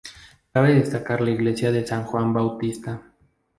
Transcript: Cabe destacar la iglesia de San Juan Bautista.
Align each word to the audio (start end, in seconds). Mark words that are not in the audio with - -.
Cabe 0.51 0.73
destacar 0.73 1.21
la 1.21 1.29
iglesia 1.29 1.71
de 1.71 1.85
San 1.85 2.05
Juan 2.05 2.33
Bautista. 2.33 3.03